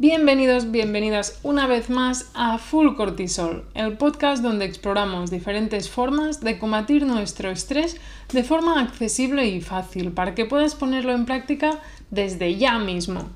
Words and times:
Bienvenidos, 0.00 0.70
bienvenidas 0.70 1.38
una 1.42 1.66
vez 1.66 1.90
más 1.90 2.30
a 2.32 2.56
Full 2.56 2.94
Cortisol, 2.94 3.66
el 3.74 3.98
podcast 3.98 4.42
donde 4.42 4.64
exploramos 4.64 5.30
diferentes 5.30 5.90
formas 5.90 6.40
de 6.40 6.58
combatir 6.58 7.04
nuestro 7.04 7.50
estrés 7.50 7.98
de 8.32 8.42
forma 8.42 8.80
accesible 8.80 9.46
y 9.46 9.60
fácil 9.60 10.12
para 10.12 10.34
que 10.34 10.46
puedas 10.46 10.74
ponerlo 10.74 11.12
en 11.12 11.26
práctica 11.26 11.80
desde 12.10 12.56
ya 12.56 12.78
mismo. 12.78 13.28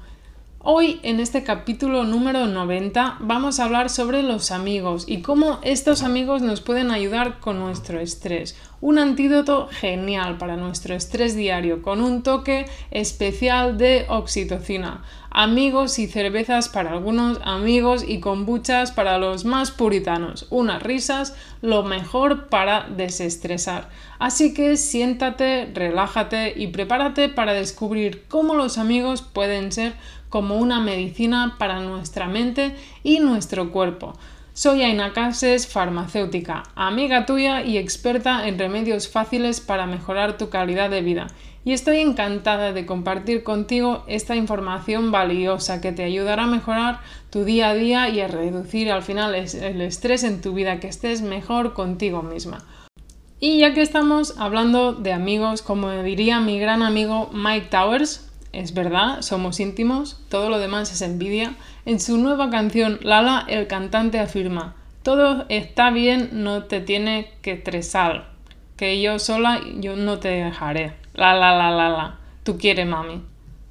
Hoy, 0.67 0.99
en 1.03 1.21
este 1.21 1.43
capítulo 1.43 2.05
número 2.05 2.47
90, 2.47 3.19
vamos 3.21 3.61
a 3.61 3.65
hablar 3.67 3.91
sobre 3.91 4.23
los 4.23 4.51
amigos 4.51 5.05
y 5.07 5.21
cómo 5.21 5.59
estos 5.63 6.03
amigos 6.03 6.41
nos 6.41 6.63
pueden 6.63 6.91
ayudar 6.91 7.39
con 7.39 7.59
nuestro 7.59 8.01
estrés. 8.01 8.57
Un 8.81 8.99
antídoto 8.99 9.69
genial 9.71 10.39
para 10.39 10.57
nuestro 10.57 10.95
estrés 10.95 11.37
diario, 11.37 11.83
con 11.83 12.01
un 12.01 12.23
toque 12.23 12.65
especial 12.91 13.77
de 13.77 14.07
oxitocina. 14.09 15.05
Amigos 15.31 15.99
y 15.99 16.07
cervezas 16.07 16.71
para 16.71 16.93
algunos 16.93 17.41
amigos 17.45 18.03
y 18.07 18.21
kombuchas 18.21 18.91
para 18.91 19.19
los 19.19 19.45
más 19.45 19.71
puritanos. 19.71 20.47
Unas 20.49 20.83
risas, 20.83 21.37
lo 21.61 21.83
mejor 21.83 22.49
para 22.49 22.89
desestresar. 22.89 23.91
Así 24.19 24.55
que 24.55 24.79
siéntate, 24.79 25.71
relájate 25.75 26.55
y 26.57 26.69
prepárate 26.69 27.29
para 27.29 27.53
descubrir 27.53 28.25
cómo 28.29 28.55
los 28.55 28.79
amigos 28.79 29.21
pueden 29.21 29.73
ser 29.73 29.95
como 30.35 30.57
una 30.57 30.81
medicina 30.81 31.55
para 31.61 31.79
nuestra 31.79 32.27
mente 32.27 32.75
y 33.05 33.21
nuestro 33.21 33.71
cuerpo. 33.71 34.15
Soy 34.53 34.83
Aina 34.83 35.13
Cases, 35.13 35.69
farmacéutica, 35.69 36.65
amiga 36.75 37.25
tuya 37.25 37.63
y 37.63 37.79
experta 37.79 38.49
en 38.49 38.59
remedios 38.59 39.09
fáciles 39.09 39.61
para 39.61 39.87
mejorar 39.87 40.37
tu 40.37 40.49
calidad 40.49 40.91
de 40.91 41.03
vida. 41.03 41.29
Y 41.65 41.73
estoy 41.73 41.99
encantada 41.99 42.73
de 42.73 42.85
compartir 42.85 43.45
contigo 43.45 44.03
esta 44.09 44.35
información 44.35 45.13
valiosa 45.13 45.81
que 45.81 45.93
te 45.93 46.03
ayudará 46.03 46.43
a 46.43 46.49
mejorar 46.49 47.01
tu 47.31 47.45
día 47.45 47.69
a 47.69 47.75
día 47.75 48.09
y 48.09 48.21
a 48.21 48.27
reducir 48.27 48.91
al 48.91 49.05
final 49.05 49.37
el 49.37 49.81
estrés 49.83 50.25
en 50.25 50.41
tu 50.41 50.53
vida, 50.53 50.81
que 50.81 50.89
estés 50.89 51.23
mejor 51.23 51.75
contigo 51.75 52.25
misma. 52.25 52.65
Y 53.39 53.59
ya 53.59 53.73
que 53.73 53.83
estamos 53.83 54.37
hablando 54.37 54.95
de 54.95 55.13
amigos, 55.13 55.63
como 55.63 55.93
diría 56.03 56.41
mi 56.41 56.59
gran 56.59 56.83
amigo 56.83 57.31
Mike 57.33 57.69
Towers, 57.71 58.34
es 58.61 58.75
verdad, 58.75 59.23
somos 59.23 59.61
íntimos, 59.61 60.19
todo 60.29 60.51
lo 60.51 60.59
demás 60.59 60.93
es 60.93 61.03
envidia. 61.03 61.55
En 61.85 62.01
su 62.01 62.19
nueva 62.19 62.51
canción 62.51 62.99
Lala, 63.03 63.45
el 63.49 63.67
cantante 63.67 64.19
afirma, 64.19 64.75
todo 65.03 65.45
está 65.49 65.91
bien, 65.91 66.31
no 66.33 66.65
te 66.65 66.81
tiene 66.81 67.33
que 67.43 67.53
estresar, 67.53 68.31
que 68.77 69.01
yo 69.03 69.19
sola 69.19 69.61
yo 69.81 69.97
no 69.97 70.19
te 70.19 70.29
dejaré. 70.29 70.95
La 71.15 71.35
la 71.35 71.55
la 71.57 71.71
la 71.71 71.89
la, 71.89 72.19
tú 72.43 72.59
quieres 72.59 72.87
mami. 72.87 73.23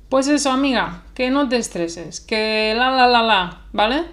Pues 0.09 0.28
eso, 0.28 0.52
amiga, 0.52 1.03
que 1.16 1.30
no 1.30 1.50
te 1.50 1.58
estreses, 1.58 2.22
que 2.22 2.73
la 2.78 2.92
la 2.92 3.08
la 3.08 3.23
la, 3.23 3.62
¿vale? 3.72 4.03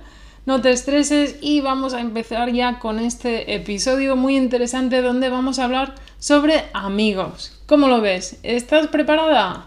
No 0.47 0.61
te 0.61 0.71
estreses 0.71 1.37
y 1.43 1.61
vamos 1.61 1.95
a 1.95 2.01
empezar 2.01 2.51
ya 2.53 2.79
con 2.79 2.99
este 2.99 3.55
episodio 3.55 4.17
muy 4.17 4.37
interesante 4.37 5.03
donde 5.03 5.29
vamos 5.29 5.59
a 5.59 5.65
hablar 5.65 5.95
sobre 6.19 6.65
amigos. 6.73 7.61
¿Cómo 7.67 7.89
lo 7.89 8.01
ves? 8.01 8.41
¿Estás 8.43 8.89
preparada? 8.89 9.67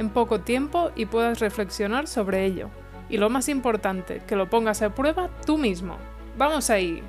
en 0.00 0.08
poco 0.08 0.40
tiempo 0.40 0.90
y 0.96 1.06
puedas 1.06 1.38
reflexionar 1.40 2.08
sobre 2.08 2.46
ello. 2.46 2.70
Y 3.10 3.18
lo 3.18 3.28
más 3.28 3.48
importante, 3.48 4.22
que 4.26 4.34
lo 4.34 4.48
pongas 4.48 4.82
a 4.82 4.94
prueba 4.94 5.28
tú 5.46 5.58
mismo. 5.58 5.98
¡Vamos 6.38 6.70
ahí! 6.70 7.02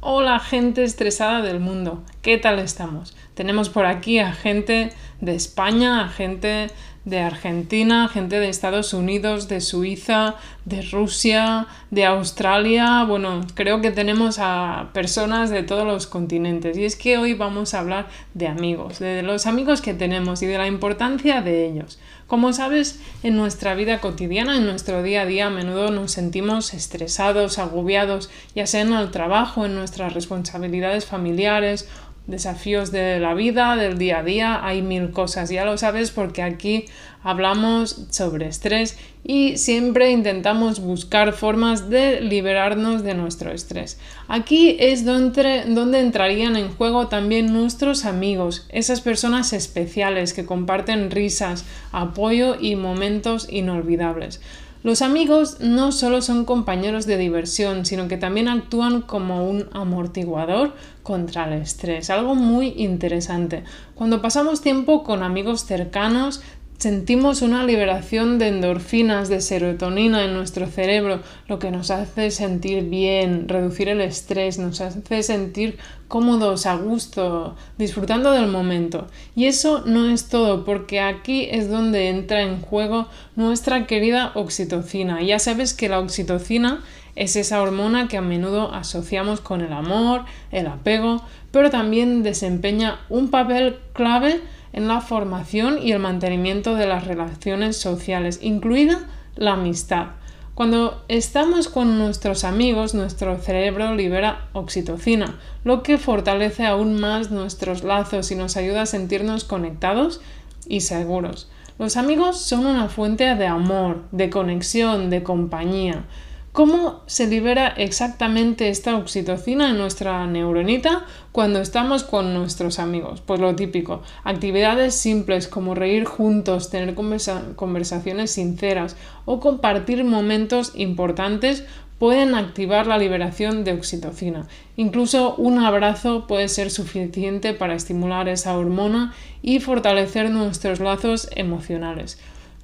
Hola 0.00 0.40
gente 0.40 0.82
estresada 0.82 1.42
del 1.42 1.60
mundo, 1.60 2.02
¿qué 2.22 2.36
tal 2.36 2.58
estamos? 2.58 3.16
Tenemos 3.34 3.68
por 3.68 3.86
aquí 3.86 4.18
a 4.18 4.32
gente 4.32 4.90
de 5.20 5.34
España, 5.36 6.02
a 6.02 6.08
gente 6.08 6.66
de 7.04 7.18
Argentina, 7.18 8.08
gente 8.08 8.38
de 8.38 8.48
Estados 8.48 8.94
Unidos, 8.94 9.48
de 9.48 9.60
Suiza, 9.60 10.36
de 10.64 10.82
Rusia, 10.82 11.66
de 11.90 12.04
Australia. 12.04 13.04
Bueno, 13.04 13.40
creo 13.54 13.80
que 13.80 13.90
tenemos 13.90 14.38
a 14.38 14.90
personas 14.92 15.50
de 15.50 15.64
todos 15.64 15.84
los 15.84 16.06
continentes. 16.06 16.78
Y 16.78 16.84
es 16.84 16.94
que 16.94 17.18
hoy 17.18 17.34
vamos 17.34 17.74
a 17.74 17.80
hablar 17.80 18.08
de 18.34 18.46
amigos, 18.46 19.00
de 19.00 19.22
los 19.22 19.46
amigos 19.46 19.80
que 19.80 19.94
tenemos 19.94 20.42
y 20.42 20.46
de 20.46 20.58
la 20.58 20.68
importancia 20.68 21.42
de 21.42 21.66
ellos. 21.66 21.98
Como 22.28 22.52
sabes, 22.52 23.00
en 23.22 23.36
nuestra 23.36 23.74
vida 23.74 24.00
cotidiana, 24.00 24.56
en 24.56 24.64
nuestro 24.64 25.02
día 25.02 25.22
a 25.22 25.26
día, 25.26 25.48
a 25.48 25.50
menudo 25.50 25.90
nos 25.90 26.12
sentimos 26.12 26.72
estresados, 26.72 27.58
agobiados, 27.58 28.30
ya 28.54 28.66
sea 28.66 28.82
en 28.82 28.92
el 28.92 29.10
trabajo, 29.10 29.66
en 29.66 29.74
nuestras 29.74 30.14
responsabilidades 30.14 31.04
familiares 31.04 31.88
desafíos 32.26 32.92
de 32.92 33.18
la 33.18 33.34
vida, 33.34 33.76
del 33.76 33.98
día 33.98 34.18
a 34.18 34.22
día, 34.22 34.64
hay 34.64 34.82
mil 34.82 35.10
cosas, 35.10 35.50
ya 35.50 35.64
lo 35.64 35.76
sabes 35.76 36.10
porque 36.10 36.42
aquí 36.42 36.86
hablamos 37.22 38.06
sobre 38.10 38.46
estrés 38.46 38.96
y 39.24 39.56
siempre 39.56 40.10
intentamos 40.10 40.80
buscar 40.80 41.32
formas 41.32 41.90
de 41.90 42.20
liberarnos 42.20 43.02
de 43.02 43.14
nuestro 43.14 43.52
estrés. 43.52 43.98
Aquí 44.28 44.76
es 44.80 45.04
donde, 45.04 45.64
donde 45.66 46.00
entrarían 46.00 46.56
en 46.56 46.72
juego 46.74 47.08
también 47.08 47.52
nuestros 47.52 48.04
amigos, 48.04 48.66
esas 48.70 49.00
personas 49.00 49.52
especiales 49.52 50.32
que 50.32 50.46
comparten 50.46 51.10
risas, 51.10 51.64
apoyo 51.92 52.56
y 52.60 52.76
momentos 52.76 53.48
inolvidables. 53.50 54.40
Los 54.82 55.00
amigos 55.00 55.58
no 55.60 55.92
solo 55.92 56.22
son 56.22 56.44
compañeros 56.44 57.06
de 57.06 57.16
diversión, 57.16 57.86
sino 57.86 58.08
que 58.08 58.16
también 58.16 58.48
actúan 58.48 59.02
como 59.02 59.48
un 59.48 59.68
amortiguador 59.72 60.74
contra 61.04 61.44
el 61.46 61.62
estrés, 61.62 62.10
algo 62.10 62.34
muy 62.34 62.74
interesante. 62.76 63.62
Cuando 63.94 64.20
pasamos 64.20 64.60
tiempo 64.60 65.04
con 65.04 65.22
amigos 65.22 65.64
cercanos, 65.66 66.42
sentimos 66.82 67.42
una 67.42 67.64
liberación 67.64 68.40
de 68.40 68.48
endorfinas, 68.48 69.28
de 69.28 69.40
serotonina 69.40 70.24
en 70.24 70.34
nuestro 70.34 70.66
cerebro, 70.66 71.20
lo 71.46 71.60
que 71.60 71.70
nos 71.70 71.92
hace 71.92 72.32
sentir 72.32 72.82
bien, 72.90 73.48
reducir 73.48 73.88
el 73.88 74.00
estrés, 74.00 74.58
nos 74.58 74.80
hace 74.80 75.22
sentir 75.22 75.78
cómodos, 76.08 76.66
a 76.66 76.74
gusto, 76.74 77.54
disfrutando 77.78 78.32
del 78.32 78.48
momento. 78.48 79.06
Y 79.36 79.44
eso 79.44 79.84
no 79.86 80.10
es 80.10 80.28
todo, 80.28 80.64
porque 80.64 81.00
aquí 81.00 81.46
es 81.52 81.70
donde 81.70 82.08
entra 82.08 82.42
en 82.42 82.60
juego 82.60 83.06
nuestra 83.36 83.86
querida 83.86 84.32
oxitocina. 84.34 85.22
Ya 85.22 85.38
sabes 85.38 85.74
que 85.74 85.88
la 85.88 86.00
oxitocina 86.00 86.82
es 87.14 87.36
esa 87.36 87.62
hormona 87.62 88.08
que 88.08 88.16
a 88.16 88.22
menudo 88.22 88.74
asociamos 88.74 89.40
con 89.40 89.60
el 89.60 89.72
amor, 89.72 90.24
el 90.50 90.66
apego, 90.66 91.22
pero 91.52 91.70
también 91.70 92.24
desempeña 92.24 92.98
un 93.08 93.30
papel 93.30 93.76
clave 93.92 94.40
en 94.72 94.88
la 94.88 95.00
formación 95.00 95.78
y 95.82 95.92
el 95.92 95.98
mantenimiento 95.98 96.74
de 96.74 96.86
las 96.86 97.06
relaciones 97.06 97.76
sociales, 97.76 98.38
incluida 98.42 99.00
la 99.36 99.52
amistad. 99.52 100.08
Cuando 100.54 101.02
estamos 101.08 101.68
con 101.68 101.98
nuestros 101.98 102.44
amigos, 102.44 102.94
nuestro 102.94 103.38
cerebro 103.38 103.94
libera 103.94 104.48
oxitocina, 104.52 105.38
lo 105.64 105.82
que 105.82 105.96
fortalece 105.96 106.66
aún 106.66 107.00
más 107.00 107.30
nuestros 107.30 107.84
lazos 107.84 108.30
y 108.30 108.34
nos 108.34 108.58
ayuda 108.58 108.82
a 108.82 108.86
sentirnos 108.86 109.44
conectados 109.44 110.20
y 110.66 110.80
seguros. 110.80 111.50
Los 111.78 111.96
amigos 111.96 112.38
son 112.38 112.66
una 112.66 112.88
fuente 112.88 113.34
de 113.34 113.46
amor, 113.46 114.02
de 114.12 114.28
conexión, 114.28 115.08
de 115.08 115.22
compañía. 115.22 116.04
¿Cómo 116.52 117.00
se 117.06 117.28
libera 117.28 117.68
exactamente 117.68 118.68
esta 118.68 118.98
oxitocina 118.98 119.70
en 119.70 119.78
nuestra 119.78 120.26
neuronita 120.26 121.06
cuando 121.32 121.62
estamos 121.62 122.04
con 122.04 122.34
nuestros 122.34 122.78
amigos? 122.78 123.22
Pues 123.22 123.40
lo 123.40 123.56
típico, 123.56 124.02
actividades 124.22 124.94
simples 124.94 125.48
como 125.48 125.74
reír 125.74 126.04
juntos, 126.04 126.68
tener 126.68 126.94
conversaciones 126.94 128.32
sinceras 128.32 128.98
o 129.24 129.40
compartir 129.40 130.04
momentos 130.04 130.72
importantes 130.74 131.64
pueden 131.98 132.34
activar 132.34 132.86
la 132.86 132.98
liberación 132.98 133.64
de 133.64 133.72
oxitocina. 133.72 134.46
Incluso 134.76 135.34
un 135.36 135.58
abrazo 135.58 136.26
puede 136.26 136.48
ser 136.48 136.70
suficiente 136.70 137.54
para 137.54 137.74
estimular 137.74 138.28
esa 138.28 138.58
hormona 138.58 139.14
y 139.40 139.60
fortalecer 139.60 140.28
nuestros 140.28 140.80
lazos 140.80 141.30
emocionales. 141.34 142.18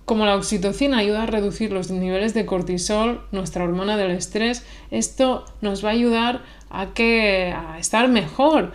Como 0.09 0.25
la 0.25 0.37
oxitocina 0.37 0.97
ayuda 0.97 1.25
a 1.25 1.27
reducir 1.27 1.71
los 1.71 1.91
niveles 1.91 2.33
de 2.33 2.47
cortisol, 2.47 3.21
nuestra 3.31 3.65
hormona 3.65 3.99
del 3.99 4.13
estrés, 4.13 4.65
esto 4.91 5.45
nos 5.61 5.85
va 5.85 5.91
a 5.91 5.93
ayudar 5.93 6.41
a, 6.71 6.95
que, 6.95 7.55
a 7.55 7.79
estar 7.79 8.09
mejor 8.09 8.73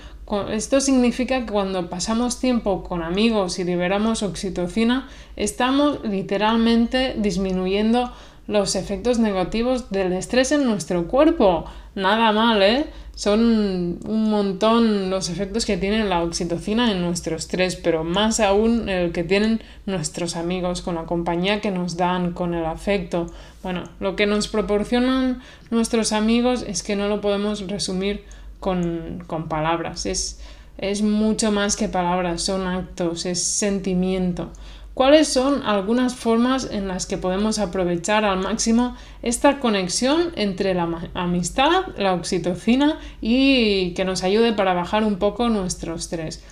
Esto 0.52 0.80
significa 0.80 1.44
que 1.44 1.52
cuando 1.52 1.90
pasamos 1.90 2.40
tiempo 2.40 2.84
con 2.84 3.02
amigos 3.02 3.58
y 3.58 3.64
liberamos 3.64 4.22
oxitocina, 4.22 5.10
estamos 5.36 6.04
literalmente 6.04 7.16
disminuyendo 7.18 8.12
los 8.46 8.76
efectos 8.76 9.18
negativos 9.18 9.90
del 9.90 10.14
estrés 10.14 10.52
en 10.52 10.66
nuestro 10.66 11.08
cuerpo. 11.08 11.66
Nada 11.96 12.32
mal, 12.32 12.62
¿eh? 12.62 12.86
Son 13.16 14.00
un 14.08 14.30
montón 14.32 15.12
los 15.12 15.30
efectos 15.30 15.66
que 15.66 15.78
tiene 15.78 16.04
la 16.04 16.24
oxitocina 16.24 16.92
en 16.92 17.02
nuestro 17.02 17.36
estrés, 17.36 17.76
pero 17.76 18.04
más 18.04 18.40
aún 18.40 18.90
el 18.90 19.12
que 19.12 19.24
tienen 19.24 19.62
nuestros 19.86 20.36
amigos, 20.36 20.82
con 20.82 20.96
la 20.96 21.06
compañía 21.06 21.62
que 21.62 21.70
nos 21.70 21.96
dan, 21.96 22.34
con 22.34 22.56
el 22.56 22.66
afecto. 22.66 23.28
Bueno, 23.62 23.84
lo 24.00 24.16
que 24.16 24.26
nos 24.26 24.48
proporcionan 24.48 25.42
nuestros 25.70 26.12
amigos 26.12 26.66
es 26.68 26.82
que 26.82 26.96
no 26.96 27.08
lo 27.08 27.22
podemos 27.22 27.68
resumir 27.68 28.24
con, 28.60 29.24
con 29.28 29.48
palabras. 29.48 30.08
Es, 30.08 30.40
es 30.80 31.04
mucho 31.04 31.52
más 31.52 31.76
que 31.76 31.90
palabras, 31.90 32.42
son 32.42 32.66
actos, 32.66 33.28
es 33.28 33.44
sentimiento. 33.44 34.52
¿Cuáles 34.94 35.28
son 35.28 35.64
algunas 35.64 36.14
formas 36.14 36.70
en 36.72 36.88
las 36.88 37.08
que 37.08 37.18
podemos 37.18 37.58
aprovechar 37.58 38.26
al 38.26 38.40
máximo 38.40 38.96
esta 39.24 39.60
conexión 39.60 40.32
entre 40.36 40.76
la 40.76 41.10
amistad, 41.16 41.88
la 41.98 42.14
oxitocina 42.14 43.00
y 43.20 43.96
que 43.96 44.06
nos 44.06 44.24
ayude 44.24 44.54
para 44.54 44.76
bajar 44.76 45.04
un 45.04 45.18
poco 45.18 45.50
nuestro 45.50 45.96
estrés? 45.96 46.44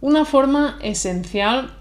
Una 0.00 0.24
forma 0.24 0.78
esencial 0.80 1.72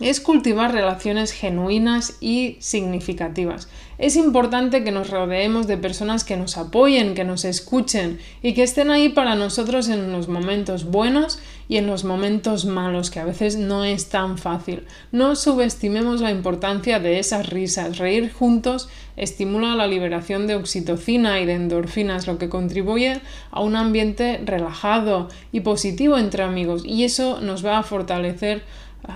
es 0.00 0.20
cultivar 0.20 0.72
relaciones 0.72 1.32
genuinas 1.32 2.16
y 2.20 2.56
significativas. 2.60 3.68
Es 3.98 4.16
importante 4.16 4.84
que 4.84 4.90
nos 4.90 5.10
rodeemos 5.10 5.66
de 5.66 5.78
personas 5.78 6.24
que 6.24 6.36
nos 6.36 6.58
apoyen, 6.58 7.14
que 7.14 7.24
nos 7.24 7.44
escuchen 7.44 8.18
y 8.42 8.52
que 8.52 8.62
estén 8.62 8.90
ahí 8.90 9.08
para 9.08 9.36
nosotros 9.36 9.88
en 9.88 10.12
los 10.12 10.28
momentos 10.28 10.84
buenos 10.84 11.38
y 11.68 11.76
en 11.78 11.86
los 11.86 12.04
momentos 12.04 12.64
malos, 12.64 13.10
que 13.10 13.20
a 13.20 13.24
veces 13.24 13.56
no 13.56 13.84
es 13.84 14.08
tan 14.08 14.38
fácil. 14.38 14.84
No 15.12 15.36
subestimemos 15.36 16.20
la 16.20 16.30
importancia 16.30 17.00
de 17.00 17.18
esas 17.18 17.48
risas. 17.48 17.98
Reír 17.98 18.32
juntos 18.32 18.88
estimula 19.16 19.74
la 19.74 19.86
liberación 19.86 20.46
de 20.46 20.54
oxitocina 20.54 21.40
y 21.40 21.46
de 21.46 21.54
endorfinas, 21.54 22.26
lo 22.26 22.38
que 22.38 22.48
contribuye 22.48 23.20
a 23.50 23.60
un 23.60 23.76
ambiente 23.76 24.40
relajado 24.44 25.28
y 25.52 25.60
positivo 25.60 26.18
entre 26.18 26.42
amigos 26.42 26.82
y 26.84 27.04
eso 27.04 27.40
nos 27.40 27.64
va 27.64 27.78
a 27.78 27.82
fortalecer 27.82 28.62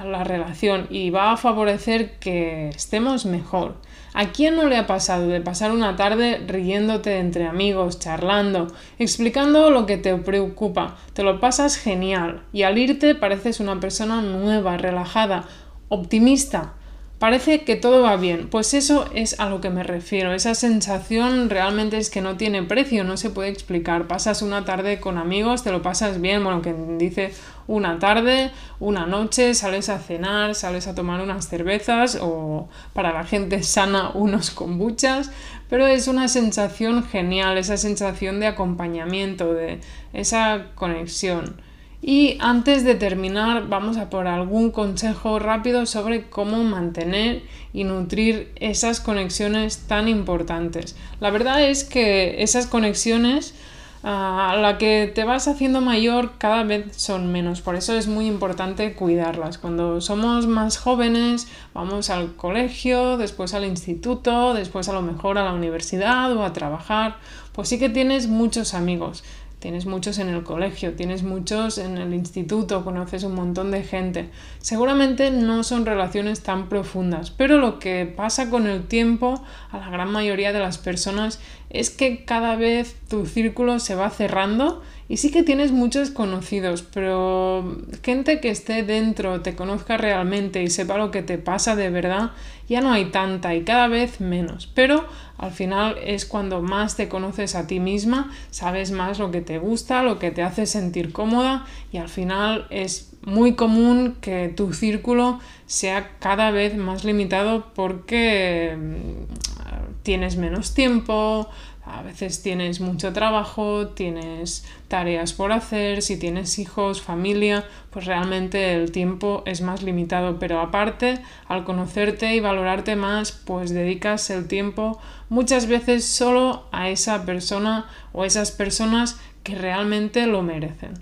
la 0.05 0.25
relación 0.25 0.87
y 0.91 1.11
va 1.11 1.33
a 1.33 1.37
favorecer 1.37 2.19
que 2.19 2.69
estemos 2.69 3.27
mejor. 3.27 3.77
¿A 4.13 4.33
quién 4.33 4.57
no 4.57 4.67
le 4.67 4.77
ha 4.77 4.87
pasado 4.89 5.29
de 5.29 5.41
pasar 5.41 5.71
una 5.71 5.95
tarde 5.95 6.43
riéndote 6.47 7.19
entre 7.19 7.47
amigos, 7.47 8.01
charlando, 8.01 8.67
explicando 8.99 9.71
lo 9.71 9.87
que 9.87 9.99
te 9.99 10.17
preocupa? 10.17 10.97
Te 11.13 11.23
lo 11.23 11.39
pasas 11.39 11.77
genial 11.77 12.43
y 12.53 12.63
al 12.63 12.79
irte 12.79 13.15
pareces 13.15 13.61
una 13.61 13.79
persona 13.79 14.21
nueva, 14.21 14.77
relajada, 14.77 15.45
optimista. 15.89 16.75
Parece 17.21 17.65
que 17.65 17.77
todo 17.77 18.01
va 18.01 18.17
bien, 18.17 18.49
pues 18.49 18.73
eso 18.73 19.05
es 19.15 19.39
a 19.39 19.51
lo 19.51 19.61
que 19.61 19.69
me 19.69 19.83
refiero. 19.83 20.33
Esa 20.33 20.55
sensación 20.55 21.51
realmente 21.51 21.99
es 21.99 22.09
que 22.09 22.23
no 22.23 22.39
tiene 22.39 22.63
precio, 22.63 23.05
no 23.05 23.19
se 23.19 23.29
puede 23.29 23.51
explicar. 23.51 24.07
Pasas 24.07 24.41
una 24.41 24.65
tarde 24.65 25.01
con 25.01 25.19
amigos, 25.19 25.63
te 25.63 25.71
lo 25.71 25.83
pasas 25.83 26.23
bien, 26.23 26.43
bueno, 26.43 26.63
que 26.63 26.75
dice 26.97 27.35
una 27.67 27.99
tarde, 27.99 28.53
una 28.79 29.05
noche, 29.05 29.53
sales 29.53 29.91
a 29.91 29.99
cenar, 29.99 30.55
sales 30.55 30.87
a 30.87 30.95
tomar 30.95 31.21
unas 31.21 31.47
cervezas 31.47 32.17
o 32.19 32.71
para 32.95 33.13
la 33.13 33.25
gente 33.25 33.63
sana 33.65 34.13
unos 34.15 34.51
kombuchas, 34.51 35.31
pero 35.69 35.87
es 35.87 36.09
una 36.09 36.27
sensación 36.27 37.05
genial, 37.05 37.59
esa 37.59 37.77
sensación 37.77 38.41
de 38.41 38.47
acompañamiento, 38.47 39.53
de 39.53 39.83
esa 40.15 40.69
conexión. 40.75 41.61
Y 42.03 42.39
antes 42.41 42.83
de 42.85 42.95
terminar, 42.95 43.69
vamos 43.69 43.99
a 43.99 44.09
por 44.09 44.27
algún 44.27 44.71
consejo 44.71 45.39
rápido 45.39 45.85
sobre 45.85 46.31
cómo 46.31 46.65
mantener 46.65 47.43
y 47.75 47.85
nutrir 47.85 48.53
esas 48.57 49.01
conexiones 49.01 49.87
tan 49.87 50.09
importantes. 50.09 50.97
La 51.21 51.31
verdad 51.31 51.63
es 51.63 51.85
que 51.85 52.43
esas 52.43 52.67
conexiones 52.67 53.55
a 54.03 54.57
la 54.59 54.79
que 54.79 55.13
te 55.15 55.25
vas 55.25 55.47
haciendo 55.47 55.83
mayor 55.83 56.39
cada 56.39 56.65
vez 56.65 56.97
son 56.97 57.31
menos, 57.31 57.61
por 57.61 57.75
eso 57.75 57.95
es 57.95 58.07
muy 58.07 58.27
importante 58.27 58.95
cuidarlas. 58.95 59.59
Cuando 59.59 60.01
somos 60.01 60.47
más 60.47 60.79
jóvenes 60.79 61.49
vamos 61.75 62.09
al 62.09 62.35
colegio, 62.35 63.19
después 63.19 63.53
al 63.53 63.67
instituto, 63.67 64.55
después 64.55 64.89
a 64.89 64.95
lo 64.95 65.03
mejor 65.03 65.37
a 65.37 65.45
la 65.45 65.53
universidad 65.53 66.35
o 66.35 66.45
a 66.45 66.55
trabajar, 66.55 67.19
pues 67.53 67.69
sí 67.69 67.79
que 67.79 67.91
tienes 67.91 68.27
muchos 68.27 68.73
amigos 68.73 69.23
tienes 69.61 69.87
muchos 69.87 70.19
en 70.19 70.29
el 70.29 70.43
colegio, 70.43 70.95
tienes 70.95 71.23
muchos 71.23 71.79
en 71.79 71.99
el 71.99 72.13
instituto, 72.15 72.83
conoces 72.83 73.23
un 73.23 73.35
montón 73.35 73.71
de 73.71 73.85
gente. 73.85 74.31
Seguramente 74.59 75.31
no 75.31 75.63
son 75.63 75.87
relaciones 75.87 76.43
tan 76.43 76.69
profundas, 76.69 77.31
pero 77.31 77.59
lo 77.59 77.79
que 77.79 78.07
pasa 78.07 78.51
con 78.51 78.67
el 78.67 78.89
tiempo 78.89 79.45
a 79.71 79.79
la 79.79 79.91
gran 79.91 80.11
mayoría 80.11 80.53
de 80.53 80.59
las 80.59 80.79
personas 80.79 81.41
es 81.69 81.91
que 81.91 82.25
cada 82.25 82.57
vez 82.57 82.97
tu 83.09 83.27
círculo 83.27 83.79
se 83.79 83.95
va 83.95 84.11
cerrando 84.11 84.83
y 85.11 85.17
sí 85.17 85.33
que 85.33 85.43
tienes 85.43 85.73
muchos 85.73 86.13
conocidos, 86.13 86.83
pero 86.83 87.79
gente 88.05 88.39
que 88.39 88.49
esté 88.49 88.85
dentro, 88.85 89.41
te 89.41 89.57
conozca 89.57 89.97
realmente 89.97 90.63
y 90.63 90.71
sepa 90.71 90.99
lo 90.99 91.11
que 91.11 91.21
te 91.21 91.37
pasa 91.37 91.75
de 91.75 91.91
verdad, 91.91 92.31
ya 92.69 92.81
no 92.81 92.93
hay 92.93 93.07
tanta 93.07 93.57
y 93.57 93.65
cada 93.65 93.89
vez 93.89 94.21
menos. 94.21 94.69
Pero 94.73 95.05
al 95.37 95.51
final 95.51 95.97
es 96.01 96.27
cuando 96.27 96.63
más 96.63 96.95
te 96.95 97.09
conoces 97.09 97.57
a 97.57 97.67
ti 97.67 97.81
misma, 97.81 98.31
sabes 98.53 98.93
más 98.93 99.19
lo 99.19 99.33
que 99.33 99.41
te 99.41 99.59
gusta, 99.59 100.05
lo 100.05 100.21
que 100.21 100.31
te 100.31 100.45
hace 100.45 100.65
sentir 100.65 101.13
cómoda 101.13 101.67
y 101.91 101.97
al 101.97 102.09
final 102.09 102.69
es 102.71 103.13
muy 103.23 103.57
común 103.57 104.17
que 104.21 104.47
tu 104.49 104.73
círculo 104.73 105.41
sea 105.67 106.13
cada 106.21 106.53
vez 106.53 106.77
más 106.77 107.05
limitado 107.05 107.73
porque 107.75 108.79
mm, 108.79 110.03
tienes 110.05 110.37
menos 110.37 110.73
tiempo, 110.73 111.49
a 111.85 112.03
veces 112.03 112.43
tienes 112.43 112.81
mucho 112.81 113.13
trabajo, 113.13 113.89
tienes 113.89 114.67
tareas 114.89 115.33
por 115.33 115.53
hacer, 115.53 116.03
si 116.03 116.19
tienes 116.19 116.59
hijos, 116.59 117.01
familia, 117.01 117.65
pues 117.91 118.05
realmente 118.05 118.75
el 118.75 118.93
tiempo 118.93 119.43
es 119.47 119.61
más 119.63 119.83
limitado. 119.83 120.39
Pero 120.39 120.61
aparte, 120.61 121.21
al 121.49 121.65
conocerte 121.65 122.35
y 122.35 122.41
valorarte 122.41 122.97
más, 122.97 123.33
pues 123.33 123.71
dedicas 123.71 124.31
el 124.31 124.47
tiempo 124.47 125.01
muchas 125.29 125.67
veces 125.67 126.05
solo 126.05 126.67
a 126.71 126.91
esa 126.91 127.25
persona 127.25 127.89
o 128.13 128.25
esas 128.25 128.51
personas 128.51 129.19
que 129.43 129.55
realmente 129.55 130.27
lo 130.27 130.43
merecen. 130.43 130.95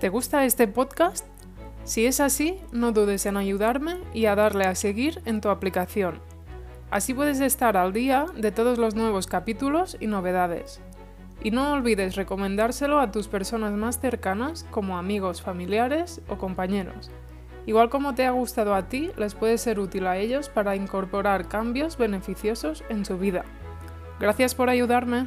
¿Te 0.00 0.08
gusta 0.08 0.44
este 0.44 0.68
podcast? 0.68 1.26
Si 1.84 2.06
es 2.06 2.20
así, 2.20 2.56
no 2.70 2.92
dudes 2.92 3.26
en 3.26 3.36
ayudarme 3.36 3.96
y 4.14 4.26
a 4.26 4.34
darle 4.34 4.64
a 4.64 4.74
seguir 4.74 5.20
en 5.24 5.40
tu 5.40 5.48
aplicación. 5.48 6.27
Así 6.90 7.12
puedes 7.12 7.40
estar 7.40 7.76
al 7.76 7.92
día 7.92 8.24
de 8.34 8.50
todos 8.50 8.78
los 8.78 8.94
nuevos 8.94 9.26
capítulos 9.26 9.96
y 10.00 10.06
novedades. 10.06 10.80
Y 11.42 11.50
no 11.50 11.72
olvides 11.72 12.16
recomendárselo 12.16 12.98
a 12.98 13.12
tus 13.12 13.28
personas 13.28 13.72
más 13.72 14.00
cercanas 14.00 14.66
como 14.70 14.96
amigos, 14.96 15.42
familiares 15.42 16.22
o 16.28 16.38
compañeros. 16.38 17.10
Igual 17.66 17.90
como 17.90 18.14
te 18.14 18.24
ha 18.24 18.30
gustado 18.30 18.74
a 18.74 18.88
ti, 18.88 19.10
les 19.18 19.34
puede 19.34 19.58
ser 19.58 19.78
útil 19.78 20.06
a 20.06 20.16
ellos 20.16 20.48
para 20.48 20.74
incorporar 20.74 21.48
cambios 21.48 21.98
beneficiosos 21.98 22.82
en 22.88 23.04
su 23.04 23.18
vida. 23.18 23.44
Gracias 24.18 24.54
por 24.54 24.70
ayudarme. 24.70 25.26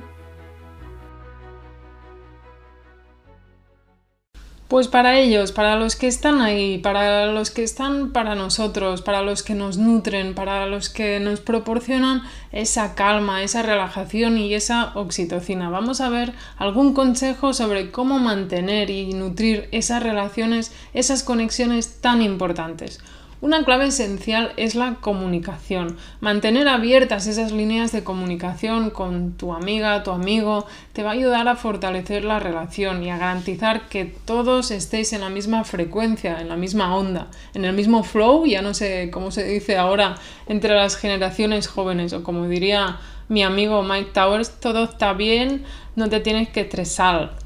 Pues 4.71 4.87
para 4.87 5.19
ellos, 5.19 5.51
para 5.51 5.75
los 5.75 5.97
que 5.97 6.07
están 6.07 6.39
ahí, 6.39 6.77
para 6.77 7.25
los 7.25 7.51
que 7.51 7.61
están 7.61 8.13
para 8.13 8.35
nosotros, 8.35 9.01
para 9.01 9.21
los 9.21 9.43
que 9.43 9.53
nos 9.53 9.77
nutren, 9.77 10.33
para 10.33 10.65
los 10.65 10.87
que 10.87 11.19
nos 11.19 11.41
proporcionan 11.41 12.23
esa 12.53 12.95
calma, 12.95 13.43
esa 13.43 13.63
relajación 13.63 14.37
y 14.37 14.53
esa 14.53 14.93
oxitocina. 14.95 15.69
Vamos 15.69 15.99
a 15.99 16.07
ver 16.07 16.31
algún 16.55 16.93
consejo 16.93 17.53
sobre 17.53 17.91
cómo 17.91 18.17
mantener 18.17 18.89
y 18.89 19.11
nutrir 19.11 19.67
esas 19.73 20.01
relaciones, 20.01 20.71
esas 20.93 21.23
conexiones 21.23 21.99
tan 21.99 22.21
importantes. 22.21 23.01
Una 23.41 23.65
clave 23.65 23.87
esencial 23.87 24.53
es 24.55 24.75
la 24.75 24.97
comunicación. 25.01 25.97
Mantener 26.19 26.67
abiertas 26.67 27.25
esas 27.25 27.51
líneas 27.51 27.91
de 27.91 28.03
comunicación 28.03 28.91
con 28.91 29.31
tu 29.31 29.51
amiga, 29.51 30.03
tu 30.03 30.11
amigo, 30.11 30.67
te 30.93 31.01
va 31.01 31.09
a 31.09 31.13
ayudar 31.13 31.47
a 31.47 31.55
fortalecer 31.55 32.23
la 32.23 32.37
relación 32.37 33.01
y 33.01 33.09
a 33.09 33.17
garantizar 33.17 33.89
que 33.89 34.05
todos 34.05 34.69
estéis 34.69 35.11
en 35.13 35.21
la 35.21 35.31
misma 35.31 35.63
frecuencia, 35.63 36.39
en 36.39 36.49
la 36.49 36.55
misma 36.55 36.95
onda, 36.95 37.29
en 37.55 37.65
el 37.65 37.73
mismo 37.73 38.03
flow, 38.03 38.45
ya 38.45 38.61
no 38.61 38.75
sé 38.75 39.09
cómo 39.11 39.31
se 39.31 39.43
dice 39.43 39.75
ahora 39.75 40.17
entre 40.45 40.75
las 40.75 40.95
generaciones 40.95 41.67
jóvenes 41.67 42.13
o 42.13 42.23
como 42.23 42.47
diría 42.47 42.99
mi 43.27 43.41
amigo 43.41 43.81
Mike 43.81 44.11
Towers, 44.13 44.59
todo 44.59 44.83
está 44.83 45.13
bien, 45.13 45.63
no 45.95 46.09
te 46.09 46.19
tienes 46.19 46.49
que 46.49 46.61
estresar, 46.61 47.37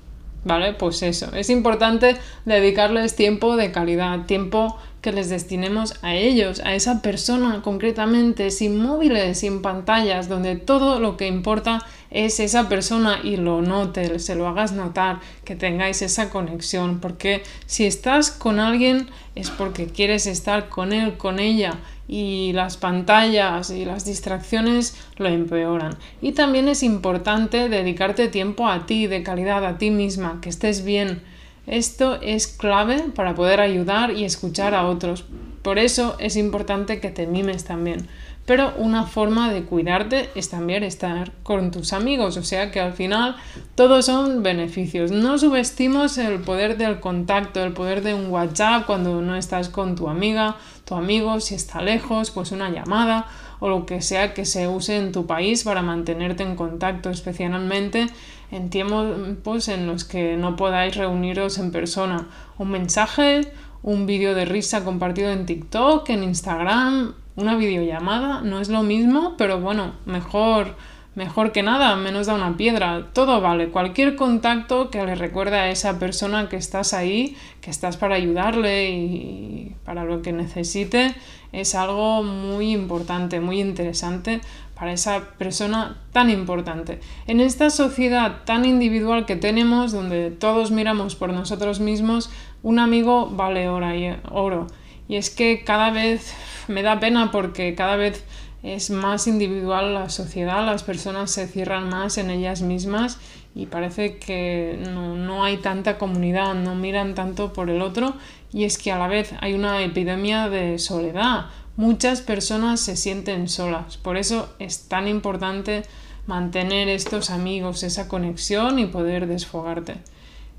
¿vale? 0.44 0.74
Pues 0.74 1.02
eso, 1.04 1.34
es 1.34 1.50
importante 1.50 2.18
dedicarles 2.44 3.16
tiempo 3.16 3.56
de 3.56 3.72
calidad, 3.72 4.25
tiempo 4.25 4.78
que 5.06 5.12
les 5.12 5.30
destinemos 5.30 5.94
a 6.02 6.16
ellos, 6.16 6.62
a 6.66 6.74
esa 6.74 7.04
persona 7.04 7.62
concretamente, 7.62 8.50
sin 8.50 8.82
móviles, 8.82 9.38
sin 9.38 9.62
pantallas, 9.62 10.28
donde 10.28 10.56
todo 10.56 11.00
lo 11.00 11.16
que 11.16 11.28
importa 11.28 11.86
es 12.10 12.40
esa 12.40 12.68
persona 12.70 13.20
y 13.24 13.38
lo 13.38 13.62
note, 13.62 14.18
se 14.18 14.34
lo 14.34 14.48
hagas 14.48 14.72
notar, 14.72 15.20
que 15.44 15.56
tengáis 15.56 16.02
esa 16.02 16.32
conexión, 16.32 17.02
porque 17.02 17.44
si 17.68 17.86
estás 17.86 18.32
con 18.32 18.60
alguien 18.60 19.08
es 19.36 19.52
porque 19.52 19.86
quieres 19.86 20.26
estar 20.26 20.70
con 20.70 20.92
él, 20.92 21.18
con 21.18 21.38
ella 21.38 21.76
y 22.08 22.52
las 22.54 22.78
pantallas 22.78 23.70
y 23.70 23.86
las 23.86 24.06
distracciones 24.06 24.98
lo 25.18 25.28
empeoran. 25.28 26.00
Y 26.20 26.32
también 26.32 26.68
es 26.68 26.82
importante 26.82 27.70
dedicarte 27.70 28.28
tiempo 28.28 28.68
a 28.68 28.88
ti, 28.88 29.06
de 29.06 29.22
calidad, 29.22 29.64
a 29.66 29.78
ti 29.78 29.92
misma, 29.92 30.40
que 30.42 30.50
estés 30.50 30.84
bien. 30.84 31.22
Esto 31.67 32.19
es 32.22 32.48
clave 32.48 33.05
para 33.15 33.34
poder 33.36 33.60
ayudar 33.60 34.12
y 34.12 34.24
escuchar 34.24 34.74
a 34.75 34.86
otros. 34.88 35.25
Por 35.63 35.79
eso 35.79 36.15
es 36.19 36.36
importante 36.36 37.00
que 37.00 37.10
te 37.10 37.25
mimes 37.25 37.65
también. 37.65 38.07
Pero 38.46 38.74
una 38.78 39.06
forma 39.08 39.52
de 39.52 39.64
cuidarte 39.64 40.30
es 40.36 40.50
también 40.50 40.84
estar 40.84 41.32
con 41.42 41.72
tus 41.72 41.94
amigos, 41.94 42.38
o 42.38 42.44
sea 42.44 42.70
que 42.70 42.80
al 42.80 42.94
final 42.94 43.36
todos 43.74 44.06
son 44.06 44.44
beneficios. 44.44 45.10
No 45.10 45.40
subestimos 45.40 46.20
el 46.20 46.40
poder 46.42 46.78
del 46.78 47.00
contacto, 47.00 47.64
el 47.64 47.74
poder 47.74 48.04
de 48.04 48.14
un 48.14 48.30
WhatsApp 48.30 48.86
cuando 48.86 49.20
no 49.22 49.36
estás 49.36 49.70
con 49.70 49.96
tu 49.96 50.10
amiga, 50.10 50.58
tu 50.86 50.94
amigo, 50.94 51.40
si 51.40 51.56
está 51.56 51.82
lejos, 51.82 52.30
pues 52.30 52.52
una 52.52 52.70
llamada 52.70 53.25
o 53.60 53.70
lo 53.70 53.88
que 53.88 54.02
sea 54.02 54.36
que 54.36 54.46
se 54.46 54.68
use 54.68 54.98
en 54.98 55.12
tu 55.12 55.25
país 55.25 55.64
para 55.64 55.82
mantenerte 55.82 56.44
en 56.44 56.56
contacto, 56.56 57.10
especialmente 57.10 58.08
en 58.52 58.70
tiempos 58.70 59.68
en 59.70 59.88
los 59.88 60.04
que 60.04 60.38
no 60.38 60.56
podáis 60.56 60.96
reuniros 60.96 61.58
en 61.58 61.72
persona. 61.72 62.28
Un 62.60 62.70
mensaje, 62.70 63.52
un 63.82 64.06
vídeo 64.06 64.36
de 64.36 64.46
risa 64.46 64.84
compartido 64.84 65.32
en 65.32 65.48
TikTok, 65.48 66.10
en 66.10 66.24
Instagram, 66.24 67.16
una 67.36 67.56
videollamada 67.56 68.42
no 68.42 68.60
es 68.60 68.70
lo 68.70 68.84
mismo, 68.84 69.36
pero 69.38 69.60
bueno, 69.60 69.94
mejor, 70.06 70.75
mejor 71.15 71.51
que 71.51 71.63
nada, 71.63 71.96
menos 71.96 72.27
da 72.27 72.34
una 72.34 72.56
piedra. 72.56 73.08
Todo 73.13 73.42
vale, 73.42 73.70
cualquier 73.70 74.15
contacto 74.15 74.89
que 74.89 75.06
le 75.06 75.15
recuerde 75.15 75.58
a 75.58 75.70
esa 75.70 76.00
persona 76.00 76.48
que 76.48 76.56
estás 76.56 76.94
ahí, 76.94 77.36
que 77.62 77.72
estás 77.72 77.98
para 77.98 78.15
ayudarle 78.15 78.89
y 78.89 79.75
para 79.84 80.06
lo 80.06 80.22
que 80.22 80.32
necesite, 80.32 81.13
es 81.51 81.75
algo 81.75 82.24
muy 82.24 82.72
importante, 82.72 83.39
muy 83.39 83.60
interesante 83.60 84.42
para 84.75 84.92
esa 84.92 85.22
persona 85.38 85.98
tan 86.12 86.30
importante. 86.30 87.00
En 87.27 87.39
esta 87.39 87.70
sociedad 87.70 88.44
tan 88.46 88.65
individual 88.65 89.25
que 89.25 89.36
tenemos, 89.36 89.92
donde 89.92 90.32
todos 90.32 90.72
miramos 90.72 91.15
por 91.15 91.32
nosotros 91.32 91.80
mismos, 91.80 92.30
un 92.62 92.80
amigo 92.80 93.27
vale 93.27 93.68
oro. 93.70 94.68
Y 95.08 95.18
es 95.18 95.30
que 95.30 95.64
cada 95.64 95.92
vez 95.92 96.34
me 96.68 96.82
da 96.82 97.00
pena 97.00 97.32
porque 97.32 97.76
cada 97.76 97.96
vez 97.96 98.24
es 98.64 98.90
más 98.90 99.28
individual 99.28 99.94
la 99.94 100.10
sociedad, 100.10 100.66
las 100.66 100.82
personas 100.82 101.30
se 101.30 101.48
cierran 101.48 101.90
más 101.90 102.18
en 102.18 102.32
ellas 102.32 102.62
mismas 102.62 103.20
y 103.54 103.68
parece 103.68 104.18
que 104.18 104.80
no, 104.92 105.44
hay 105.44 105.58
tanta 105.58 106.00
comunidad, 106.00 106.56
no 106.56 106.74
miran 106.74 107.14
tanto 107.14 107.54
por 107.54 107.70
el 107.70 107.82
otro 107.82 108.16
y 108.52 108.64
es 108.64 108.80
que 108.80 108.92
a 108.92 108.98
la 108.98 109.08
vez 109.08 109.34
hay 109.40 109.54
una 109.54 109.84
epidemia 109.84 110.50
de 110.50 110.80
soledad. 110.80 111.46
Muchas 111.78 112.22
personas 112.22 112.80
se 112.80 112.96
sienten 112.96 113.50
solas, 113.50 113.98
por 113.98 114.18
eso 114.18 114.50
es 114.60 114.88
tan 114.88 115.08
importante 115.08 115.84
mantener 116.26 116.88
estos 116.88 117.30
amigos, 117.30 117.84
esa 117.84 118.08
conexión 118.08 118.80
y 118.80 118.88
poder 118.88 119.28
desfogarte. 119.28 119.98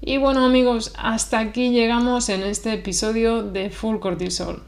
Y 0.03 0.19
bueno 0.19 0.45
amigos, 0.45 0.93
hasta 0.99 1.39
aquí 1.39 1.71
llegamos 1.71 2.29
en 2.29 2.43
este 2.43 2.75
episodio 2.75 3.43
de 3.43 3.71
Full 3.71 3.99
Cortisol. 3.99 4.63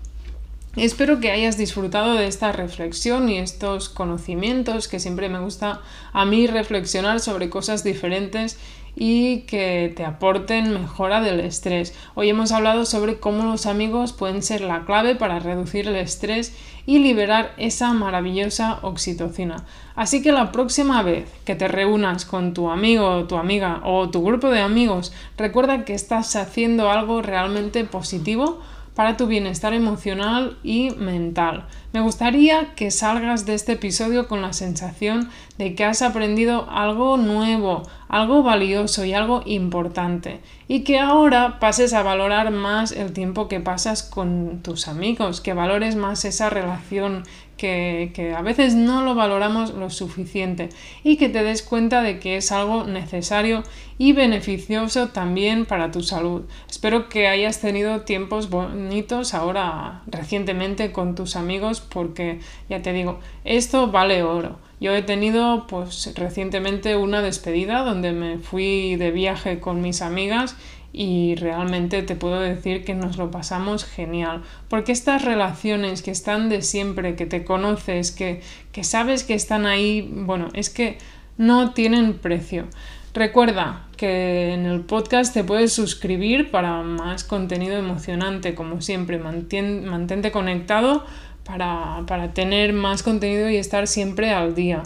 Espero 0.74 1.20
que 1.20 1.30
hayas 1.30 1.58
disfrutado 1.58 2.14
de 2.14 2.26
esta 2.26 2.50
reflexión 2.50 3.28
y 3.28 3.38
estos 3.38 3.88
conocimientos 3.90 4.88
que 4.88 5.00
siempre 5.00 5.28
me 5.28 5.40
gusta 5.40 5.82
a 6.12 6.24
mí 6.24 6.46
reflexionar 6.46 7.20
sobre 7.20 7.50
cosas 7.50 7.84
diferentes 7.84 8.58
y 9.00 9.42
que 9.42 9.92
te 9.94 10.04
aporten 10.04 10.72
mejora 10.72 11.20
del 11.20 11.38
estrés. 11.38 11.94
Hoy 12.16 12.30
hemos 12.30 12.50
hablado 12.50 12.84
sobre 12.84 13.20
cómo 13.20 13.44
los 13.44 13.66
amigos 13.66 14.12
pueden 14.12 14.42
ser 14.42 14.60
la 14.60 14.84
clave 14.84 15.14
para 15.14 15.38
reducir 15.38 15.86
el 15.86 15.94
estrés 15.94 16.52
y 16.84 16.98
liberar 16.98 17.54
esa 17.58 17.92
maravillosa 17.92 18.80
oxitocina. 18.82 19.64
Así 19.94 20.20
que 20.20 20.32
la 20.32 20.50
próxima 20.50 21.02
vez 21.04 21.30
que 21.44 21.54
te 21.54 21.68
reúnas 21.68 22.24
con 22.24 22.54
tu 22.54 22.70
amigo, 22.70 23.24
tu 23.24 23.36
amiga 23.36 23.82
o 23.84 24.10
tu 24.10 24.24
grupo 24.24 24.50
de 24.50 24.60
amigos, 24.60 25.12
recuerda 25.36 25.84
que 25.84 25.94
estás 25.94 26.34
haciendo 26.34 26.90
algo 26.90 27.22
realmente 27.22 27.84
positivo 27.84 28.60
para 28.98 29.16
tu 29.16 29.28
bienestar 29.28 29.74
emocional 29.74 30.58
y 30.64 30.90
mental. 30.90 31.68
Me 31.92 32.00
gustaría 32.00 32.74
que 32.74 32.90
salgas 32.90 33.46
de 33.46 33.54
este 33.54 33.74
episodio 33.74 34.26
con 34.26 34.42
la 34.42 34.52
sensación 34.52 35.30
de 35.56 35.76
que 35.76 35.84
has 35.84 36.02
aprendido 36.02 36.68
algo 36.68 37.16
nuevo, 37.16 37.84
algo 38.08 38.42
valioso 38.42 39.04
y 39.04 39.12
algo 39.12 39.42
importante 39.46 40.40
y 40.66 40.82
que 40.82 40.98
ahora 40.98 41.60
pases 41.60 41.92
a 41.92 42.02
valorar 42.02 42.50
más 42.50 42.90
el 42.90 43.12
tiempo 43.12 43.46
que 43.46 43.60
pasas 43.60 44.02
con 44.02 44.64
tus 44.64 44.88
amigos, 44.88 45.40
que 45.40 45.54
valores 45.54 45.94
más 45.94 46.24
esa 46.24 46.50
relación 46.50 47.22
que, 47.58 48.34
a 48.34 48.40
veces 48.40 48.74
no 48.74 49.02
lo 49.02 49.14
valoramos 49.14 49.74
lo 49.74 49.90
suficiente 49.90 50.70
y 51.04 51.16
que 51.16 51.28
te 51.28 51.42
des 51.42 51.62
cuenta 51.62 52.00
de 52.00 52.18
que 52.18 52.36
es 52.38 52.50
algo 52.52 52.84
necesario 52.84 53.64
y 53.98 54.12
beneficioso 54.12 55.08
también 55.08 55.66
para 55.66 55.90
tu 55.90 56.02
salud. 56.02 56.44
Espero 56.70 57.08
que 57.10 57.28
hayas 57.28 57.60
tenido 57.60 58.02
tiempos 58.02 58.48
bonitos 58.48 59.34
ahora 59.34 60.02
recientemente 60.06 60.92
con 60.92 61.14
tus 61.14 61.36
amigos 61.36 61.80
porque 61.80 62.40
ya 62.70 62.80
te 62.80 62.92
digo, 62.92 63.20
esto 63.44 63.90
vale 63.90 64.22
oro. 64.22 64.58
Yo 64.80 64.94
he 64.94 65.02
tenido 65.02 65.66
pues 65.66 66.14
recientemente 66.14 66.94
una 66.94 67.20
despedida 67.20 67.82
donde 67.82 68.12
me 68.12 68.38
fui 68.38 68.94
de 68.94 69.10
viaje 69.10 69.58
con 69.58 69.82
mis 69.82 70.02
amigas 70.02 70.54
y 70.98 71.36
realmente 71.36 72.02
te 72.02 72.16
puedo 72.16 72.40
decir 72.40 72.84
que 72.84 72.92
nos 72.92 73.18
lo 73.18 73.30
pasamos 73.30 73.84
genial. 73.84 74.42
Porque 74.68 74.90
estas 74.90 75.24
relaciones 75.24 76.02
que 76.02 76.10
están 76.10 76.48
de 76.48 76.60
siempre, 76.60 77.14
que 77.14 77.24
te 77.24 77.44
conoces, 77.44 78.10
que, 78.10 78.42
que 78.72 78.82
sabes 78.82 79.22
que 79.22 79.34
están 79.34 79.64
ahí, 79.64 80.10
bueno, 80.12 80.48
es 80.54 80.70
que 80.70 80.98
no 81.36 81.70
tienen 81.70 82.14
precio. 82.14 82.66
Recuerda 83.14 83.86
que 83.96 84.52
en 84.52 84.66
el 84.66 84.80
podcast 84.80 85.32
te 85.32 85.44
puedes 85.44 85.72
suscribir 85.72 86.50
para 86.50 86.82
más 86.82 87.22
contenido 87.22 87.76
emocionante, 87.76 88.56
como 88.56 88.80
siempre. 88.80 89.20
mantente 89.20 90.32
conectado 90.32 91.06
para, 91.44 92.02
para 92.08 92.34
tener 92.34 92.72
más 92.72 93.04
contenido 93.04 93.48
y 93.48 93.54
estar 93.56 93.86
siempre 93.86 94.32
al 94.32 94.56
día. 94.56 94.82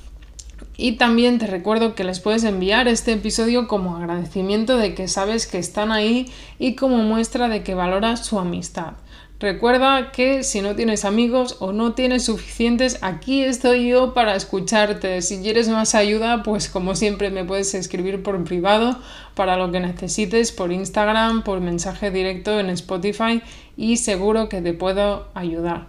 Y 0.82 0.96
también 0.96 1.38
te 1.38 1.46
recuerdo 1.46 1.94
que 1.94 2.02
les 2.02 2.18
puedes 2.18 2.42
enviar 2.42 2.88
este 2.88 3.12
episodio 3.12 3.68
como 3.68 3.96
agradecimiento 3.96 4.78
de 4.78 4.96
que 4.96 5.06
sabes 5.06 5.46
que 5.46 5.58
están 5.58 5.92
ahí 5.92 6.28
y 6.58 6.74
como 6.74 6.96
muestra 6.96 7.48
de 7.48 7.62
que 7.62 7.76
valoras 7.76 8.26
su 8.26 8.40
amistad. 8.40 8.94
Recuerda 9.38 10.10
que 10.10 10.42
si 10.42 10.60
no 10.60 10.74
tienes 10.74 11.04
amigos 11.04 11.56
o 11.60 11.72
no 11.72 11.92
tienes 11.92 12.24
suficientes, 12.24 12.98
aquí 13.00 13.44
estoy 13.44 13.90
yo 13.90 14.12
para 14.12 14.34
escucharte. 14.34 15.22
Si 15.22 15.40
quieres 15.40 15.68
más 15.68 15.94
ayuda, 15.94 16.42
pues 16.42 16.68
como 16.68 16.96
siempre 16.96 17.30
me 17.30 17.44
puedes 17.44 17.74
escribir 17.74 18.24
por 18.24 18.42
privado 18.42 18.98
para 19.36 19.56
lo 19.56 19.70
que 19.70 19.78
necesites 19.78 20.50
por 20.50 20.72
Instagram, 20.72 21.44
por 21.44 21.60
mensaje 21.60 22.10
directo 22.10 22.58
en 22.58 22.70
Spotify 22.70 23.40
y 23.76 23.98
seguro 23.98 24.48
que 24.48 24.60
te 24.60 24.72
puedo 24.72 25.28
ayudar. 25.34 25.86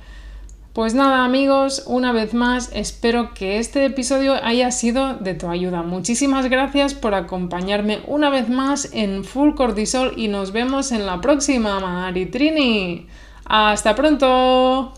Pues 0.73 0.95
nada 0.95 1.23
amigos, 1.23 1.83
una 1.85 2.11
vez 2.13 2.33
más 2.33 2.71
espero 2.73 3.35
que 3.35 3.59
este 3.59 3.85
episodio 3.85 4.33
haya 4.43 4.71
sido 4.71 5.13
de 5.13 5.35
tu 5.35 5.47
ayuda. 5.47 5.83
Muchísimas 5.83 6.49
gracias 6.49 6.95
por 6.95 7.13
acompañarme 7.13 8.01
una 8.07 8.31
vez 8.31 8.49
más 8.49 8.91
en 8.91 9.23
Full 9.23 9.53
Cortisol 9.53 10.13
y 10.17 10.29
nos 10.29 10.51
vemos 10.51 10.91
en 10.91 11.05
la 11.05 11.21
próxima, 11.21 11.79
Maritrini. 11.79 13.05
Hasta 13.45 13.93
pronto. 13.93 14.95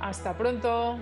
Hasta 0.00 0.36
pronto. 0.36 0.98